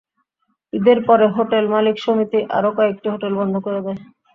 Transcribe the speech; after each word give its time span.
ঈদের 0.73 0.97
পরে 1.07 1.25
হোটেল 1.35 1.65
মালিক 1.73 1.95
সমিতি 2.05 2.39
আরও 2.57 2.69
কয়েকটি 2.77 3.07
হোটেল 3.13 3.33
বন্ধ 3.39 3.53
করে 3.65 3.79
দেয়। 3.85 3.99